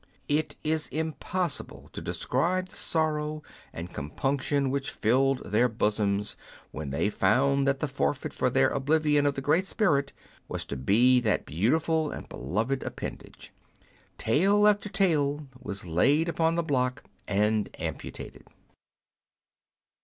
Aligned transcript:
It 0.29 0.55
is 0.63 0.87
impossible 0.89 1.91
to 1.93 2.01
describe 2.01 2.69
the 2.69 2.75
sorrow 2.75 3.43
and 3.71 3.93
compunction 3.93 4.71
which 4.71 4.89
filled 4.89 5.43
their 5.45 5.69
bosoms 5.69 6.35
when 6.71 6.89
they 6.89 7.11
found 7.11 7.67
that 7.67 7.81
the 7.81 7.87
forfeit 7.87 8.33
for 8.33 8.49
their 8.49 8.69
oblivion 8.69 9.27
of 9.27 9.35
the 9.35 9.41
Great 9.43 9.67
Spirit 9.67 10.11
was 10.47 10.65
to 10.65 10.75
be 10.75 11.19
that 11.19 11.45
beautiful 11.45 12.09
and 12.09 12.27
beloved 12.27 12.81
appendage. 12.81 13.53
Tail 14.17 14.67
after 14.67 14.89
tail 14.89 15.45
was 15.61 15.85
laid 15.85 16.27
upon 16.27 16.55
the 16.55 16.63
block 16.63 17.03
and 17.27 17.69
amputated. 17.79 18.47